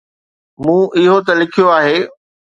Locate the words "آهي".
1.77-1.99